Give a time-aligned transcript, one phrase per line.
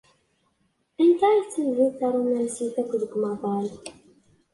[1.03, 3.67] Anta i d tamdint tarumansit akk deg umaḍal?